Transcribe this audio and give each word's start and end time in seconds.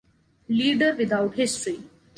Leader 0.47 0.95
without 0.95 1.35
history 1.35 1.79